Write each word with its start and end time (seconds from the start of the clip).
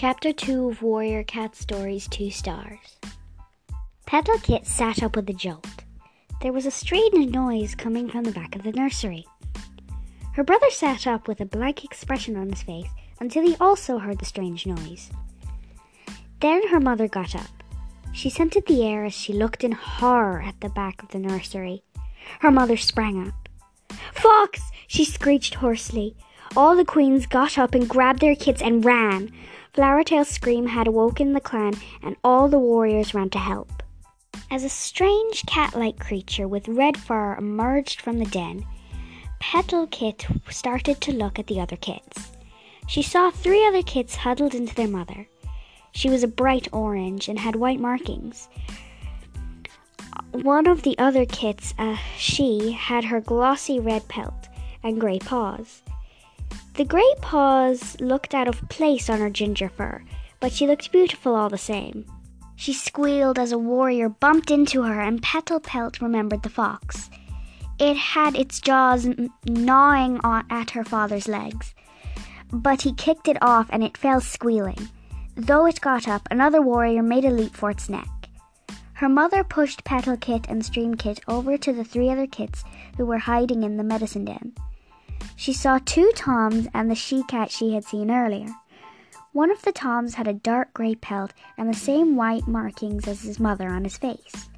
Chapter 0.00 0.32
2 0.32 0.70
of 0.70 0.82
Warrior 0.82 1.22
Cat 1.24 1.54
Stories 1.54 2.08
2 2.08 2.30
Stars. 2.30 2.96
Petal 4.06 4.38
Kit 4.38 4.66
sat 4.66 5.02
up 5.02 5.14
with 5.14 5.28
a 5.28 5.34
jolt. 5.34 5.84
There 6.40 6.54
was 6.54 6.64
a 6.64 6.70
strange 6.70 7.30
noise 7.30 7.74
coming 7.74 8.08
from 8.08 8.24
the 8.24 8.32
back 8.32 8.56
of 8.56 8.62
the 8.62 8.72
nursery. 8.72 9.26
Her 10.32 10.42
brother 10.42 10.70
sat 10.70 11.06
up 11.06 11.28
with 11.28 11.42
a 11.42 11.44
blank 11.44 11.84
expression 11.84 12.34
on 12.38 12.48
his 12.48 12.62
face 12.62 12.88
until 13.20 13.42
he 13.42 13.56
also 13.60 13.98
heard 13.98 14.18
the 14.18 14.24
strange 14.24 14.64
noise. 14.64 15.10
Then 16.40 16.68
her 16.68 16.80
mother 16.80 17.06
got 17.06 17.34
up. 17.34 17.62
She 18.14 18.30
scented 18.30 18.64
the 18.66 18.82
air 18.82 19.04
as 19.04 19.12
she 19.12 19.34
looked 19.34 19.64
in 19.64 19.72
horror 19.72 20.40
at 20.40 20.58
the 20.62 20.70
back 20.70 21.02
of 21.02 21.10
the 21.10 21.18
nursery. 21.18 21.82
Her 22.38 22.50
mother 22.50 22.78
sprang 22.78 23.28
up. 23.28 23.50
Fox! 24.14 24.62
she 24.86 25.04
screeched 25.04 25.56
hoarsely. 25.56 26.16
All 26.56 26.74
the 26.74 26.86
queens 26.86 27.26
got 27.26 27.58
up 27.58 27.74
and 27.74 27.86
grabbed 27.86 28.20
their 28.20 28.34
kits 28.34 28.62
and 28.62 28.82
ran. 28.82 29.30
Flowertail's 29.72 30.28
scream 30.28 30.66
had 30.66 30.88
awoken 30.88 31.32
the 31.32 31.40
clan, 31.40 31.74
and 32.02 32.16
all 32.24 32.48
the 32.48 32.58
warriors 32.58 33.14
ran 33.14 33.30
to 33.30 33.38
help. 33.38 33.82
As 34.50 34.64
a 34.64 34.68
strange 34.68 35.46
cat 35.46 35.74
like 35.74 36.00
creature 36.00 36.48
with 36.48 36.66
red 36.66 36.96
fur 36.96 37.36
emerged 37.36 38.00
from 38.00 38.18
the 38.18 38.24
den, 38.24 38.66
Petal 39.38 39.86
Kit 39.86 40.26
started 40.50 41.00
to 41.00 41.12
look 41.12 41.38
at 41.38 41.46
the 41.46 41.60
other 41.60 41.76
kits. 41.76 42.32
She 42.88 43.02
saw 43.02 43.30
three 43.30 43.64
other 43.64 43.82
kits 43.82 44.16
huddled 44.16 44.54
into 44.54 44.74
their 44.74 44.88
mother. 44.88 45.28
She 45.92 46.10
was 46.10 46.24
a 46.24 46.28
bright 46.28 46.66
orange 46.72 47.28
and 47.28 47.38
had 47.38 47.54
white 47.54 47.78
markings. 47.78 48.48
One 50.32 50.66
of 50.66 50.82
the 50.82 50.98
other 50.98 51.24
kits, 51.24 51.74
uh, 51.78 51.96
she, 52.16 52.72
had 52.72 53.04
her 53.04 53.20
glossy 53.20 53.78
red 53.78 54.08
pelt 54.08 54.48
and 54.82 55.00
grey 55.00 55.20
paws. 55.20 55.82
The 56.74 56.84
grey 56.84 57.14
paws 57.20 58.00
looked 58.00 58.34
out 58.34 58.48
of 58.48 58.68
place 58.68 59.10
on 59.10 59.20
her 59.20 59.30
ginger 59.30 59.68
fur, 59.68 60.02
but 60.40 60.52
she 60.52 60.66
looked 60.66 60.92
beautiful 60.92 61.36
all 61.36 61.50
the 61.50 61.58
same. 61.58 62.06
She 62.56 62.72
squealed 62.72 63.38
as 63.38 63.52
a 63.52 63.58
warrior 63.58 64.08
bumped 64.08 64.50
into 64.50 64.82
her, 64.82 65.00
and 65.00 65.22
Petal 65.22 65.60
Pelt 65.60 66.00
remembered 66.00 66.42
the 66.42 66.48
fox. 66.48 67.10
It 67.78 67.96
had 67.96 68.36
its 68.36 68.60
jaws 68.60 69.08
gnawing 69.46 70.20
at 70.24 70.70
her 70.70 70.84
father's 70.84 71.28
legs, 71.28 71.74
but 72.52 72.82
he 72.82 72.92
kicked 72.92 73.28
it 73.28 73.38
off 73.42 73.66
and 73.70 73.82
it 73.82 73.96
fell 73.96 74.20
squealing. 74.20 74.90
Though 75.36 75.66
it 75.66 75.80
got 75.80 76.06
up, 76.06 76.28
another 76.30 76.60
warrior 76.60 77.02
made 77.02 77.24
a 77.24 77.30
leap 77.30 77.54
for 77.54 77.70
its 77.70 77.88
neck. 77.88 78.08
Her 78.94 79.08
mother 79.08 79.42
pushed 79.42 79.84
Petal 79.84 80.18
Kit 80.18 80.44
and 80.48 80.62
Stream 80.64 80.94
Kit 80.94 81.20
over 81.26 81.56
to 81.56 81.72
the 81.72 81.84
three 81.84 82.10
other 82.10 82.26
kits 82.26 82.64
who 82.98 83.06
were 83.06 83.18
hiding 83.18 83.62
in 83.62 83.78
the 83.78 83.84
medicine 83.84 84.26
den. 84.26 84.52
She 85.36 85.52
saw 85.52 85.78
two 85.84 86.12
toms 86.14 86.68
and 86.74 86.90
the 86.90 86.94
she 86.94 87.22
cat 87.24 87.50
she 87.50 87.74
had 87.74 87.84
seen 87.84 88.10
earlier. 88.10 88.48
One 89.32 89.50
of 89.50 89.62
the 89.62 89.72
toms 89.72 90.14
had 90.14 90.26
a 90.26 90.32
dark 90.32 90.74
gray 90.74 90.96
pelt 90.96 91.32
and 91.56 91.68
the 91.68 91.78
same 91.78 92.16
white 92.16 92.48
markings 92.48 93.06
as 93.06 93.22
his 93.22 93.38
mother 93.38 93.68
on 93.68 93.84
his 93.84 93.96
face. 93.96 94.48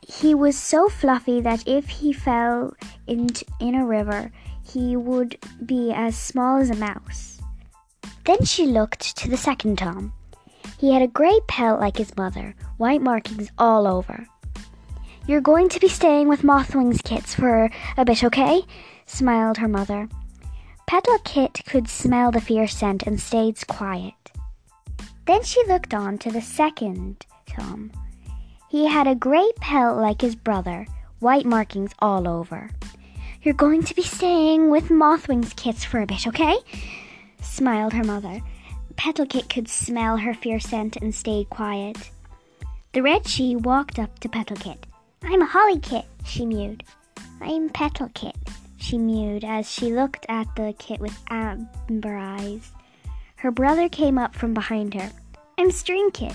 He 0.00 0.34
was 0.34 0.56
so 0.56 0.88
fluffy 0.88 1.40
that 1.42 1.66
if 1.66 1.88
he 1.88 2.12
fell 2.12 2.74
in, 3.06 3.28
in 3.60 3.74
a 3.74 3.84
river, 3.84 4.32
he 4.62 4.96
would 4.96 5.38
be 5.64 5.92
as 5.92 6.16
small 6.16 6.58
as 6.58 6.70
a 6.70 6.76
mouse. 6.76 7.40
Then 8.24 8.44
she 8.44 8.66
looked 8.66 9.16
to 9.18 9.28
the 9.28 9.36
second 9.36 9.78
Tom. 9.78 10.12
He 10.78 10.92
had 10.92 11.02
a 11.02 11.08
gray 11.08 11.38
pelt 11.46 11.80
like 11.80 11.98
his 11.98 12.16
mother, 12.16 12.54
white 12.76 13.02
markings 13.02 13.50
all 13.58 13.86
over. 13.86 14.26
You're 15.26 15.40
going 15.40 15.68
to 15.70 15.80
be 15.80 15.88
staying 15.88 16.28
with 16.28 16.42
Mothwing's 16.42 17.02
kits 17.02 17.34
for 17.34 17.68
a 17.96 18.04
bit, 18.04 18.22
okay? 18.22 18.62
smiled 19.06 19.58
her 19.58 19.66
mother. 19.66 20.08
Petal 20.86 21.18
Kit 21.24 21.62
could 21.66 21.88
smell 21.88 22.30
the 22.30 22.40
fierce 22.40 22.76
scent 22.76 23.02
and 23.02 23.20
stayed 23.20 23.66
quiet. 23.66 24.14
Then 25.26 25.42
she 25.42 25.66
looked 25.66 25.92
on 25.92 26.18
to 26.18 26.30
the 26.30 26.40
second 26.40 27.26
Tom. 27.44 27.90
He 28.68 28.86
had 28.86 29.08
a 29.08 29.16
gray 29.16 29.50
pelt 29.60 29.98
like 29.98 30.20
his 30.20 30.36
brother, 30.36 30.86
white 31.18 31.44
markings 31.44 31.90
all 31.98 32.28
over. 32.28 32.70
You're 33.42 33.54
going 33.54 33.82
to 33.82 33.94
be 33.96 34.02
staying 34.02 34.70
with 34.70 34.90
Mothwing's 34.90 35.52
kits 35.54 35.84
for 35.84 36.00
a 36.00 36.06
bit, 36.06 36.28
okay? 36.28 36.56
smiled 37.40 37.94
her 37.94 38.04
mother. 38.04 38.40
Petal 38.94 39.26
Kit 39.26 39.48
could 39.48 39.68
smell 39.68 40.18
her 40.18 40.34
fierce 40.34 40.66
scent 40.66 40.96
and 40.96 41.12
stayed 41.12 41.50
quiet. 41.50 42.10
The 42.92 43.02
red 43.02 43.26
she 43.26 43.56
walked 43.56 43.98
up 43.98 44.20
to 44.20 44.28
Petal 44.28 44.56
Kit. 44.56 44.86
I'm 45.22 45.42
a 45.42 45.46
holly 45.46 45.78
kit, 45.78 46.04
she 46.24 46.46
mewed. 46.46 46.84
I'm 47.40 47.68
petal 47.68 48.10
kit, 48.14 48.36
she 48.76 48.98
mewed 48.98 49.44
as 49.44 49.70
she 49.70 49.92
looked 49.92 50.26
at 50.28 50.46
the 50.56 50.74
kit 50.78 51.00
with 51.00 51.18
amber 51.28 52.16
eyes. 52.16 52.70
Her 53.36 53.50
brother 53.50 53.88
came 53.88 54.18
up 54.18 54.34
from 54.34 54.54
behind 54.54 54.94
her. 54.94 55.10
I'm 55.58 55.70
string 55.70 56.10
kit, 56.12 56.34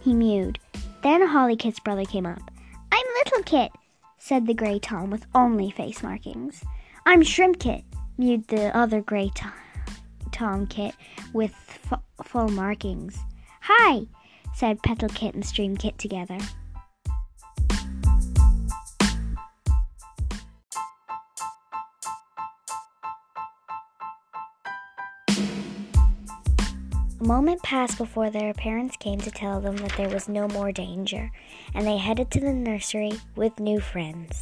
he 0.00 0.14
mewed. 0.14 0.58
Then 1.02 1.26
Holly 1.26 1.56
Kit's 1.56 1.80
brother 1.80 2.04
came 2.04 2.26
up. 2.26 2.50
I'm 2.92 3.06
little 3.24 3.42
kit, 3.42 3.72
said 4.18 4.46
the 4.46 4.54
gray 4.54 4.78
Tom 4.78 5.10
with 5.10 5.26
only 5.34 5.70
face 5.70 6.02
markings. 6.02 6.62
I'm 7.06 7.22
shrimp 7.22 7.58
kit, 7.58 7.84
mewed 8.18 8.48
the 8.48 8.76
other 8.76 9.00
gray 9.00 9.30
Tom, 9.34 9.52
Tom 10.32 10.66
kit 10.66 10.94
with 11.32 11.54
f- 11.90 12.00
full 12.24 12.48
markings. 12.48 13.18
Hi, 13.62 14.02
said 14.54 14.82
Petal 14.82 15.08
Kit 15.08 15.34
and 15.34 15.44
Stream 15.44 15.76
Kit 15.76 15.98
together. 15.98 16.38
A 27.20 27.24
moment 27.24 27.62
passed 27.62 27.98
before 27.98 28.30
their 28.30 28.54
parents 28.54 28.96
came 28.96 29.20
to 29.20 29.30
tell 29.30 29.60
them 29.60 29.76
that 29.76 29.92
there 29.98 30.08
was 30.08 30.26
no 30.26 30.48
more 30.48 30.72
danger, 30.72 31.30
and 31.74 31.86
they 31.86 31.98
headed 31.98 32.30
to 32.30 32.40
the 32.40 32.54
nursery 32.54 33.12
with 33.36 33.60
new 33.60 33.78
friends. 33.78 34.40